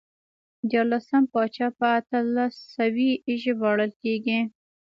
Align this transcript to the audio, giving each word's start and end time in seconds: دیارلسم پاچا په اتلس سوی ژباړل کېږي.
دیارلسم 0.69 1.23
پاچا 1.33 1.67
په 1.77 1.85
اتلس 1.99 2.53
سوی 2.75 3.09
ژباړل 3.41 3.91
کېږي. 4.01 4.39